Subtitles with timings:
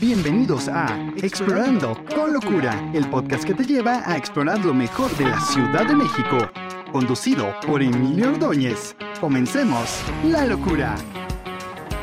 [0.00, 0.86] Bienvenidos a
[1.16, 5.88] Explorando con Locura, el podcast que te lleva a explorar lo mejor de la Ciudad
[5.88, 6.48] de México.
[6.92, 8.94] Conducido por Emilio Ordóñez.
[9.20, 10.94] Comencemos la locura.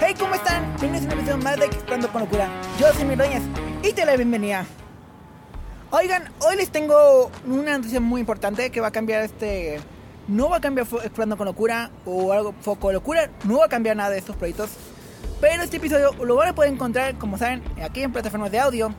[0.02, 0.76] Hey, ¿cómo están?
[0.82, 2.50] Bienvenidos a una edición más de Explorando con Locura.
[2.78, 3.44] Yo soy Emilio Ordóñez
[3.82, 4.66] y te la bienvenida.
[5.92, 9.80] Oigan, hoy les tengo una noticia muy importante que va a cambiar este...
[10.28, 13.30] No va a cambiar Explorando con Locura o algo Foco Locura.
[13.46, 14.72] No va a cambiar nada de estos proyectos
[15.48, 18.92] pero este episodio lo van a poder encontrar, como saben, aquí en plataformas de audio,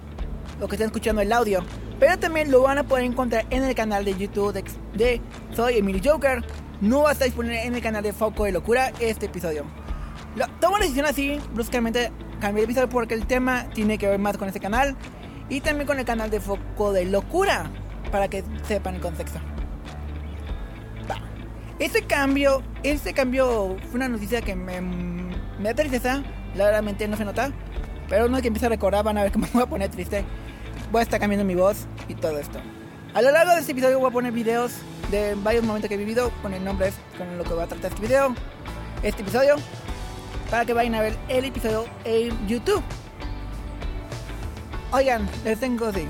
[0.61, 1.61] lo que están escuchando el audio.
[1.99, 4.53] Pero también lo van a poder encontrar en el canal de YouTube
[4.95, 5.21] de,
[5.57, 6.45] Soy Emily Joker.
[6.81, 9.65] No va a estar disponible en el canal de Foco de Locura este episodio.
[10.37, 14.21] Lo, tomo la decisión así, bruscamente cambié el episodio porque el tema tiene que ver
[14.21, 14.97] más con este canal
[15.49, 17.73] y también con el canal de Foco de Locura,
[18.13, 19.41] para que sepan el contexto.
[21.81, 24.81] Este cambio, este cambio fue una noticia que me
[25.59, 26.23] me da tristeza,
[26.57, 27.53] claramente no se nota.
[28.09, 30.25] Pero uno que empieza a recordar van a ver que me voy a poner triste.
[30.91, 32.59] Voy a estar cambiando mi voz y todo esto.
[33.15, 34.73] A lo largo de este episodio voy a poner videos
[35.11, 37.91] de varios momentos que he vivido con el nombre, con lo que va a tratar
[37.91, 38.35] este video,
[39.03, 39.57] este episodio,
[40.51, 42.83] para que vayan a ver el episodio en YouTube.
[44.93, 46.07] Oigan, les tengo así.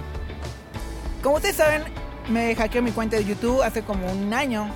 [1.23, 1.85] Como ustedes saben,
[2.29, 4.69] me hackeé mi cuenta de YouTube hace como un año.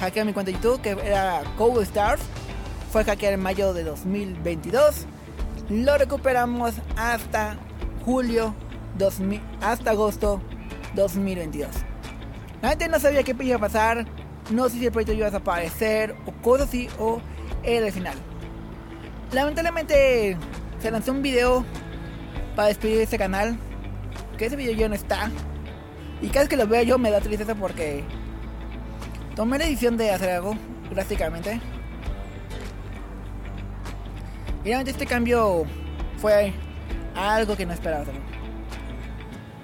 [0.00, 2.22] Hackeé mi cuenta de YouTube que era Code Stars
[2.90, 5.06] fue hackeado en mayo de 2022.
[5.68, 7.56] Lo recuperamos hasta
[8.04, 8.54] julio
[8.98, 10.42] 2000, hasta agosto
[10.96, 11.68] 2022.
[12.62, 14.06] La gente no sabía qué iba a pasar,
[14.50, 17.20] no sé si el proyecto iba a desaparecer o cosas así o
[17.62, 18.16] era el final.
[19.32, 20.36] Lamentablemente
[20.82, 21.64] se lanzó un video
[22.56, 23.56] para despedir este canal,
[24.36, 25.30] que ese video ya no está.
[26.20, 28.02] Y cada vez que lo veo yo me da tristeza porque
[29.36, 30.56] tomé la decisión de hacer algo
[30.90, 31.60] drásticamente.
[34.62, 35.64] Y realmente este cambio
[36.18, 36.52] fue
[37.14, 38.04] algo que no esperaba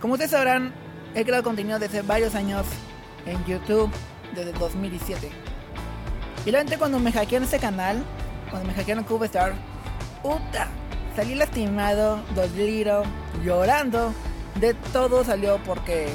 [0.00, 0.72] Como ustedes sabrán,
[1.14, 2.66] he creado contenido desde varios años
[3.26, 3.90] en YouTube,
[4.34, 5.30] desde 2017.
[6.46, 8.02] Y realmente cuando me hackearon este canal,
[8.50, 9.52] cuando me hackearon CubeStar,
[10.22, 10.68] puta,
[11.14, 13.02] salí lastimado, dolido,
[13.44, 14.12] llorando.
[14.60, 16.08] De todo salió porque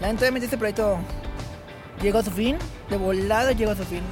[0.00, 0.98] lamentablemente este proyecto
[2.02, 2.58] llegó a su fin,
[2.90, 4.02] de volado llegó a su fin.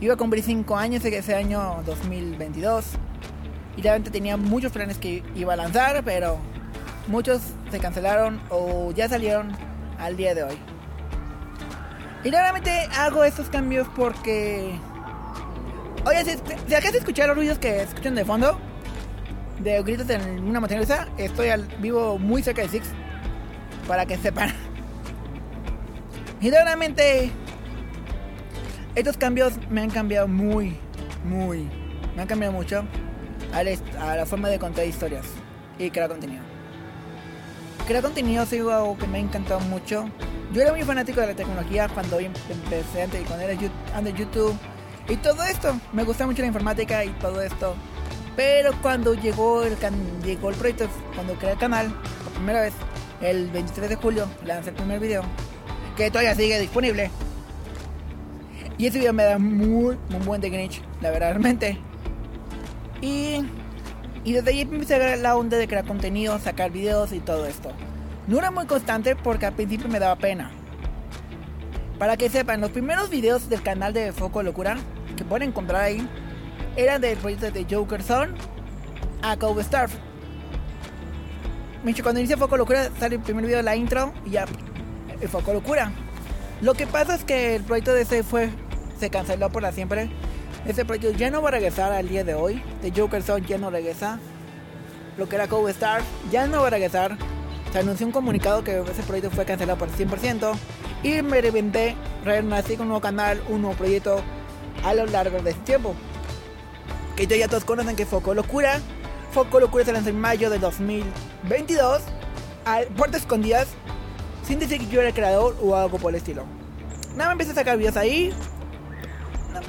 [0.00, 2.84] Iba a cumplir 5 años ese año 2022.
[3.76, 6.38] Y realmente tenía muchos planes que iba a lanzar, pero
[7.08, 7.40] muchos
[7.70, 9.52] se cancelaron o ya salieron
[9.98, 10.58] al día de hoy.
[12.24, 14.78] Y realmente hago estos cambios porque...
[16.06, 16.32] Oye, si,
[16.66, 18.58] si acá se escuchar los ruidos que escuchan de fondo,
[19.60, 22.86] de gritos en una montaña estoy al, vivo muy cerca de Six,
[23.86, 24.50] para que sepan.
[26.40, 27.30] Y realmente
[28.94, 30.76] estos cambios me han cambiado muy,
[31.24, 31.68] muy,
[32.14, 32.84] me han cambiado mucho
[33.52, 33.62] a
[34.16, 35.26] la, forma de contar historias
[35.78, 36.42] y crear contenido.
[37.86, 40.08] Crear contenido ha sido algo que me ha encantado mucho.
[40.52, 44.56] Yo era muy fanático de la tecnología cuando empecé antes, cuando era YouTube
[45.08, 45.78] y todo esto.
[45.92, 47.74] Me gustaba mucho la informática y todo esto.
[48.36, 49.76] Pero cuando llegó el,
[50.24, 52.74] llegó el proyecto, cuando creé el canal, por primera vez,
[53.20, 55.22] el 23 de julio, lancé el primer video,
[55.96, 57.10] que todavía sigue disponible.
[58.84, 61.78] Y ese video me da muy, muy buen de Greenwich, la verdad, realmente.
[63.00, 63.42] Y,
[64.24, 67.46] y desde ahí empecé a ver la onda de crear contenido, sacar videos y todo
[67.46, 67.70] esto.
[68.26, 70.50] No era muy constante porque al principio me daba pena.
[71.98, 74.76] Para que sepan, los primeros videos del canal de Foco Locura
[75.16, 76.06] que pueden encontrar ahí
[76.76, 78.34] eran del proyecto de Joker Son
[79.22, 79.94] a Cove Starf.
[82.02, 84.44] Cuando inicia Foco Locura sale el primer video de la intro y ya
[85.22, 85.90] el Foco Locura.
[86.60, 88.50] Lo que pasa es que el proyecto de ese fue
[88.98, 90.10] se canceló por la siempre.
[90.66, 92.62] Ese proyecto ya no va a regresar al día de hoy.
[92.80, 94.18] The Joker Zone ya no regresa.
[95.18, 97.16] Lo que era Cove Star ya no va a regresar.
[97.72, 100.54] Se anunció un comunicado que ese proyecto fue cancelado por 100%.
[101.02, 104.22] Y me reventé, renací con un nuevo canal, un nuevo proyecto
[104.82, 105.94] a lo largo de este tiempo.
[107.14, 108.80] Que ya todos conocen que Foco Locura.
[109.32, 112.02] Foco Locura se lanzó en mayo de 2022.
[112.64, 113.68] A puertas escondidas.
[114.46, 116.44] Sin decir que yo era el creador o algo por el estilo.
[117.14, 118.32] Nada, me empecé a sacar videos ahí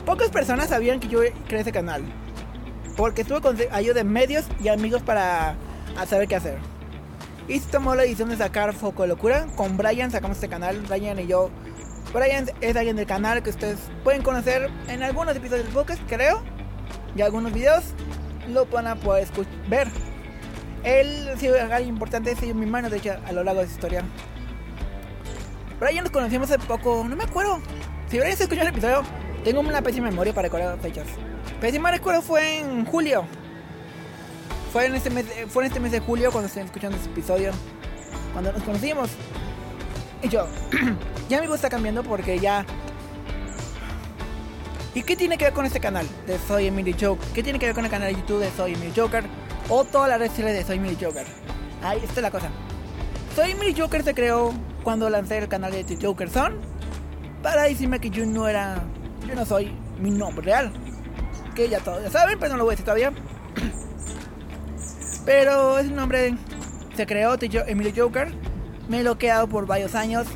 [0.05, 2.03] pocas personas sabían que yo creé ese canal.
[2.97, 5.55] Porque estuve con ayuda de medios y amigos para
[6.07, 6.57] saber qué hacer.
[7.47, 9.45] Y se tomó la decisión de sacar Foco de Locura.
[9.55, 10.81] Con Brian sacamos este canal.
[10.81, 11.51] Brian y yo.
[12.13, 16.41] Brian es alguien del canal que ustedes pueden conocer en algunos episodios del podcast, creo.
[17.15, 17.83] Y algunos videos
[18.49, 19.27] lo van a poder
[19.67, 19.87] ver.
[20.83, 23.65] Él ha sido alguien importante, ha sido mi mano de hecho a lo largo de
[23.65, 24.03] esta historia.
[25.79, 27.59] Brian nos conocimos hace poco, no me acuerdo.
[28.07, 29.03] Si Brian se escuchó el episodio,
[29.45, 31.05] tengo una pésima memoria para recordar fechas.
[31.61, 33.25] Pésima recuerdo fue en julio.
[34.73, 37.51] fue en este mes, fue en este mes de julio cuando estén escuchando este episodio,
[38.33, 39.11] cuando nos conocimos.
[40.23, 40.47] Y yo,
[41.29, 42.65] ya mi voz está cambiando porque ya...
[44.95, 47.27] ¿Y qué tiene que ver con este canal de Soy Emily Joker?
[47.33, 49.25] ¿Qué tiene que ver con el canal de YouTube de Soy Emily Joker?
[49.69, 51.25] O toda la red de Soy Emily Joker.
[51.83, 52.49] Ahí está la cosa.
[53.35, 54.53] Soy Emily Joker se creó
[54.83, 56.59] cuando lancé el canal de The Joker Son
[57.43, 58.85] para decirme que yo no era,
[59.27, 60.71] yo no soy mi nombre real.
[61.55, 63.13] Que ya todos ya saben, pero no lo voy a decir todavía.
[65.25, 66.35] Pero ese nombre
[66.95, 68.31] se creó Emily Joker.
[68.89, 70.27] Me lo he quedado por varios años.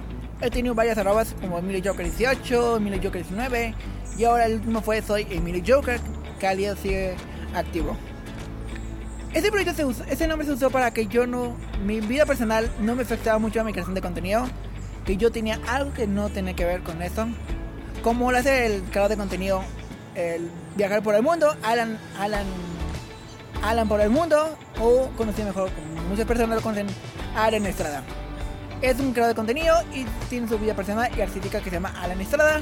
[0.41, 3.75] He tenido varias arrobas como Emily Joker 18, Emily Joker 19.
[4.17, 5.99] Y ahora el último fue Soy Emily Joker,
[6.39, 7.15] que al día sigue
[7.53, 7.95] activo.
[9.33, 12.71] Ese proyecto se usó, ese nombre se usó para que yo no, mi vida personal
[12.79, 14.47] no me afectaba mucho a mi creación de contenido,
[15.05, 17.27] que yo tenía algo que no tenía que ver con eso,
[18.01, 19.63] como lo hace el creador de contenido,
[20.15, 22.45] el viajar por el mundo, Alan, Alan,
[23.61, 26.87] Alan por el mundo, o conocido mejor como muchas personas lo conocen,
[27.35, 28.03] Alan Estrada.
[28.81, 31.93] Es un creador de contenido y tiene su vida personal y artística que se llama
[32.01, 32.61] Alan Estrada.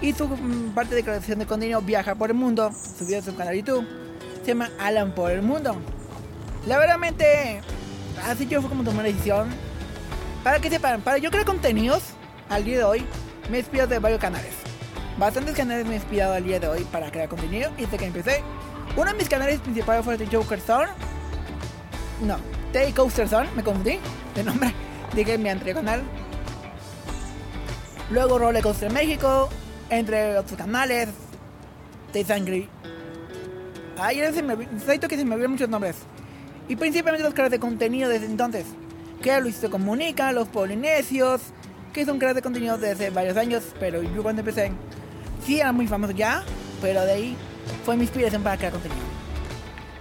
[0.00, 3.34] Y su mm, parte de creación de contenido viaja por el mundo, subido a su
[3.36, 4.06] canal de YouTube
[4.46, 5.74] se llama Alan por el mundo.
[6.68, 7.60] La verdaderamente,
[8.24, 9.48] así yo fue como tomé una decisión.
[10.44, 12.04] Para que sepan, para yo crear contenidos
[12.48, 13.04] al día de hoy,
[13.50, 14.52] me he inspirado de varios canales.
[15.18, 18.06] Bastantes canales me he inspirado al día de hoy para crear contenido y desde que
[18.06, 18.42] empecé.
[18.96, 20.88] Uno de mis canales principales fue de Joker Zone.
[22.22, 22.36] No,
[22.72, 23.98] Tay Coaster Zone, me confundí
[24.34, 24.72] de nombre.
[25.14, 26.02] Dije mi anterior canal.
[28.10, 29.48] Luego Roller Coaster México,
[29.90, 31.08] entre otros canales.
[32.12, 32.68] Tay Angry
[33.98, 35.96] Ay, se me, necesito que se me olviden muchos nombres.
[36.68, 38.66] Y principalmente los creadores de contenido desde entonces.
[39.22, 41.40] Que Luisito Comunica, los Polinesios,
[41.96, 44.70] que son creadores de contenido desde varios años, pero yo cuando empecé,
[45.44, 46.44] sí eran muy famosos ya,
[46.82, 47.36] pero de ahí
[47.86, 49.00] fue mi inspiración para crear contenido.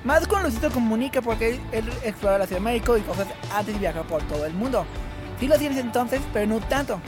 [0.04, 3.80] Más con Luisito Comunica porque él exploró la Ciudad de México y cosas antes de
[3.80, 4.86] viajar por todo el mundo.
[5.40, 7.00] Sí lo tienes entonces, pero no tanto.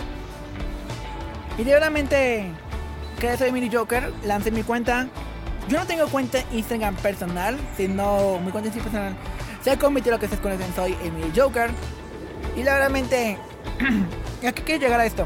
[1.58, 2.50] Y de realmente,
[3.20, 5.08] que soy Mini Joker, lancé mi cuenta
[5.68, 9.16] yo no tengo cuenta Instagram personal, sino mi cuenta Instagram personal
[9.62, 11.72] se convirtió lo que se conocen soy Emily Joker.
[12.56, 13.38] Y la verdaderamente,
[14.46, 15.26] ¿a qué quiero llegar a esto?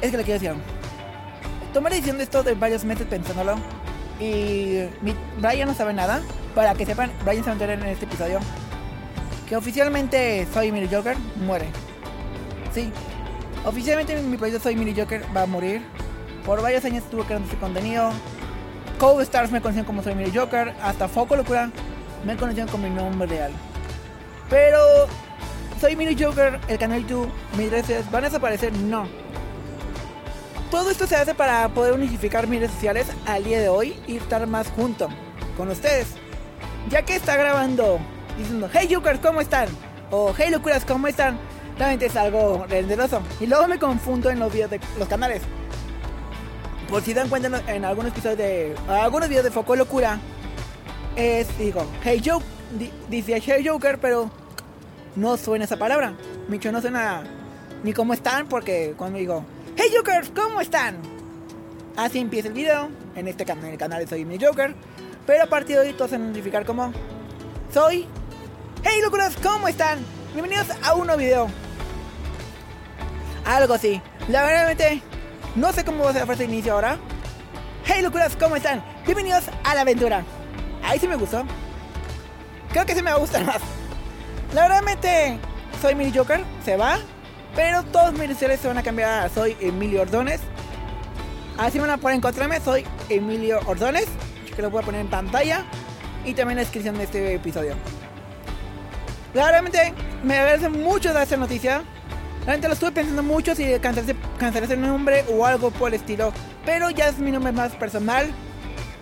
[0.00, 0.56] Es que le quiero decir
[1.72, 3.56] Tomé la decisión de esto de varios meses pensándolo.
[4.18, 4.84] Y
[5.38, 6.20] Brian no sabe nada.
[6.54, 8.40] Para que sepan, Brian se va a enterar en este episodio.
[9.48, 11.66] Que oficialmente soy Emily Joker muere.
[12.72, 12.92] Sí.
[13.64, 15.82] Oficialmente mi proyecto Soy Emily Joker va a morir.
[16.44, 18.10] Por varios años estuve creando este contenido.
[18.98, 21.70] Code Stars me conocían como soy Miri Joker, hasta Foco Locura
[22.24, 23.52] me conocían con mi nombre real.
[24.50, 24.78] Pero
[25.80, 29.08] soy Mini Joker, el canal YouTube, mis redes van a desaparecer, no.
[30.70, 34.18] Todo esto se hace para poder unificar mis redes sociales al día de hoy y
[34.18, 35.08] estar más junto
[35.56, 36.08] con ustedes.
[36.90, 37.98] Ya que está grabando
[38.36, 39.68] diciendo, hey Jokers, ¿cómo están?
[40.10, 41.38] O hey locuras, ¿cómo están?
[41.78, 43.22] Realmente es algo renderoso.
[43.40, 45.42] Y luego me confundo en los videos de los canales
[46.90, 48.74] por si dan cuenta en, algunos episodios de.
[48.88, 50.18] algunos videos de Foco Locura.
[51.16, 52.44] Es, digo, Hey Joke.
[53.08, 54.30] dice Hey Joker, pero
[55.16, 56.14] no suena esa palabra.
[56.48, 57.22] Micho no suena
[57.82, 59.44] ni cómo están, porque cuando digo,
[59.76, 60.98] Hey Jokers, ¿cómo están?
[61.96, 62.88] Así empieza el video.
[63.16, 64.74] En este canal, en el canal de Soy Mi Joker.
[65.26, 66.92] Pero a partir de hoy todos se van a identificar como
[67.72, 68.06] Soy.
[68.82, 69.98] Hey locuras, ¿cómo están?
[70.32, 71.48] Bienvenidos a un nuevo video.
[73.44, 74.00] Algo así.
[74.28, 74.76] La verdad,
[75.56, 76.98] no sé cómo va a ser la frase de inicio ahora.
[77.84, 78.82] Hey locuras, ¿cómo están?
[79.04, 80.24] Bienvenidos a la aventura.
[80.84, 81.44] Ahí sí me gustó.
[82.70, 83.60] Creo que sí me va a gustar más.
[84.52, 84.82] La verdad,
[85.80, 86.98] soy Mini Joker, se va.
[87.54, 90.40] Pero todos mis iniciales se van a cambiar a soy Emilio Ordones.
[91.56, 94.06] Así van a poder encontrarme, soy Emilio Ordones.
[94.54, 95.64] Que lo voy a poner en pantalla.
[96.24, 97.74] Y también en la descripción de este episodio.
[99.32, 101.82] Realmente me agradece mucho dar esta noticia.
[102.40, 106.32] Realmente lo estuve pensando mucho si cancelar ese nombre o algo por el estilo.
[106.66, 108.30] Pero ya es mi nombre más personal.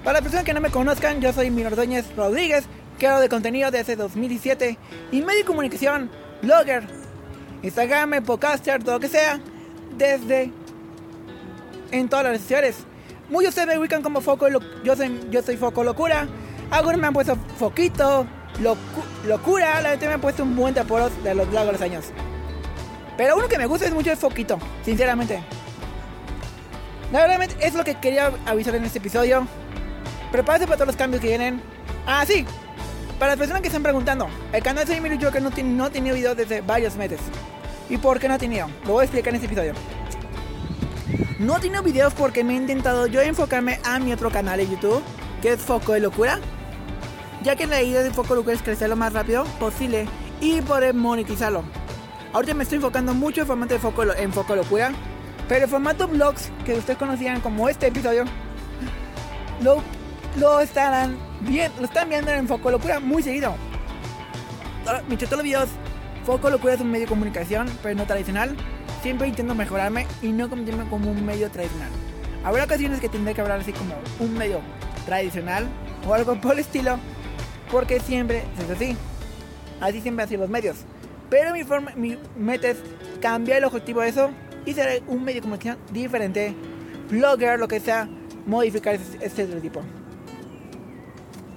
[0.05, 2.65] Para las personas que no me conozcan, yo soy Mino Ordóñez Rodríguez,
[2.99, 4.79] creador de contenido desde 2017
[5.13, 6.11] y medio de comunicación,
[6.43, 6.85] blogger,
[7.63, 9.41] Instagram, podcaster, todo lo que sea,
[9.97, 10.53] desde
[11.91, 12.77] en todas las redes sociales.
[13.31, 16.27] Muchos ustedes me ubican como Foco, yo soy, yo soy Foco Locura.
[16.71, 18.27] Algunos me han puesto Foquito,
[19.27, 22.07] Locura, la gente me han puesto un buen de apodos de los largos los años.
[23.17, 25.43] Pero uno que me gusta es mucho el foquito, sinceramente.
[27.13, 29.47] La verdad es lo que quería avisar en este episodio.
[30.31, 31.61] Prepárate para todos los cambios que vienen.
[32.07, 32.47] Ah, sí.
[33.19, 36.15] Para las personas que están preguntando, el canal de Emilio Joker no, no ha tenido
[36.15, 37.19] videos desde varios meses.
[37.91, 38.69] ¿Y por qué no ha tenido?
[38.87, 39.73] Lo voy a explicar en este episodio.
[41.41, 44.69] No he tenido videos porque me he intentado yo enfocarme a mi otro canal de
[44.69, 45.03] YouTube,
[45.43, 46.39] que es Foco de Locura.
[47.43, 50.07] ya que la idea de Foco Locura es crecer lo más rápido posible
[50.41, 51.65] y poder monetizarlo.
[52.33, 54.93] Ahorita me estoy enfocando mucho en formato de Foco, Foco Locura,
[55.49, 58.25] pero el formato blogs que ustedes conocían como este episodio,
[59.63, 59.83] lo,
[60.37, 63.55] lo estarán bien, lo están viendo en Foco Locura muy seguido.
[65.07, 65.69] Mientras todos los videos,
[66.25, 68.57] Foco Locura es un medio de comunicación, pero no tradicional.
[69.03, 71.91] Siempre intento mejorarme y no convertirme como un medio tradicional.
[72.45, 74.61] Habrá ocasiones que tendré que hablar así como un medio
[75.07, 75.67] tradicional
[76.07, 76.99] o algo por el estilo,
[77.71, 78.97] porque siempre es así.
[79.81, 80.77] Así siempre han sido los medios.
[81.31, 82.79] Pero mi, forma, mi meta es
[83.21, 84.31] cambiar el objetivo de eso
[84.65, 86.55] y ser un medio de comunicación diferente,
[87.11, 88.09] blogger, lo que sea,
[88.47, 89.47] modificar este, este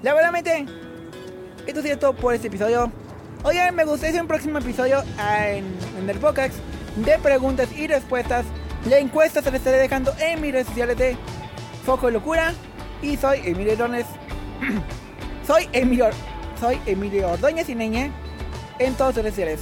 [0.02, 0.04] tipo.
[0.04, 0.68] La verdad,
[1.68, 2.92] esto sería todo por este episodio.
[3.44, 5.66] Oigan, me gustaría un próximo episodio en,
[5.98, 6.54] en el podcast
[6.96, 8.46] de preguntas y respuestas.
[8.90, 11.18] La encuesta se la estaré dejando en mis redes sociales de
[11.86, 12.54] Foco de Locura.
[13.02, 14.06] Y soy Emilio Ordóñez.
[15.48, 16.10] soy Emilio,
[16.60, 18.12] soy Emilio Ordóñez y Neñe
[18.80, 19.60] en todas las redes sociales.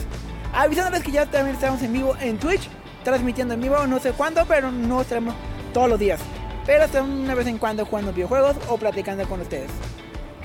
[0.53, 2.69] Avisándoles que ya también estamos en vivo en Twitch,
[3.03, 5.36] transmitiendo en vivo, no sé cuándo, pero no estaremos
[5.74, 6.19] todos los días.
[6.65, 9.69] Pero estamos una vez en cuando jugando videojuegos o platicando con ustedes.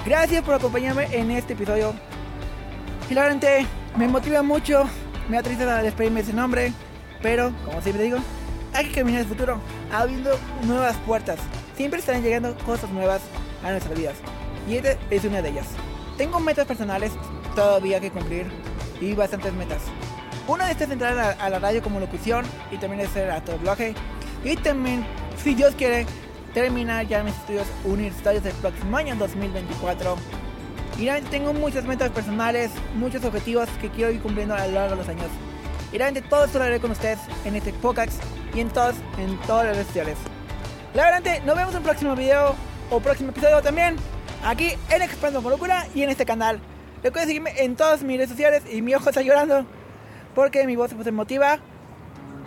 [0.04, 1.94] Gracias por acompañarme en este episodio.
[3.08, 4.84] Claramente me motiva mucho,
[5.30, 6.72] me triste despedirme de ese nombre,
[7.22, 8.18] pero como siempre digo,
[8.74, 9.58] hay que caminar el futuro,
[9.90, 11.38] abriendo nuevas puertas.
[11.74, 13.22] Siempre estarán llegando cosas nuevas
[13.64, 14.16] a nuestras vidas.
[14.68, 15.68] Y esta es una de ellas.
[16.18, 17.12] Tengo metas personales
[17.54, 18.46] todavía que cumplir
[19.00, 19.80] y bastantes metas.
[20.46, 23.94] Una de estas es entrar a, la radio como locución y también hacer doblaje.
[24.44, 25.06] Y también,
[25.42, 26.04] si Dios quiere,
[26.54, 30.16] terminar ya mis estudios universitarios el próximo año 2024.
[30.98, 34.90] Y realmente tengo muchas metas personales, muchos objetivos que quiero ir cumpliendo a lo largo
[34.90, 35.26] de los años.
[35.92, 38.22] Y realmente todo esto lo haré con ustedes en este podcast
[38.54, 40.16] y en todos, en todas las redes sociales.
[40.94, 42.54] La verdad, nos vemos en un próximo video
[42.90, 43.96] o próximo episodio también.
[44.44, 46.60] Aquí en Expando con Locura y en este canal.
[47.02, 49.66] Recuerden seguirme en todas mis redes sociales y mi ojo está llorando
[50.34, 51.58] porque mi voz se emotiva.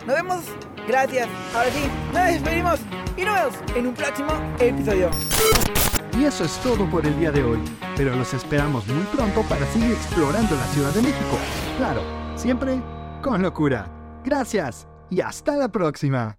[0.06, 0.44] Nos vemos.
[0.88, 1.28] Gracias.
[1.54, 1.82] Ahora sí,
[2.14, 2.80] nos despedimos
[3.16, 5.10] y nos vemos en un próximo episodio.
[6.18, 7.58] Y eso es todo por el día de hoy.
[7.96, 11.38] Pero los esperamos muy pronto para seguir explorando la Ciudad de México.
[11.76, 12.02] Claro,
[12.36, 12.80] siempre
[13.22, 13.86] con locura.
[14.24, 16.36] Gracias y hasta la próxima.